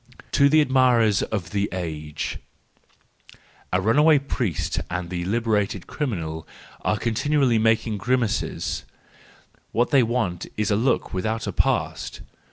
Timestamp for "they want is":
9.91-10.71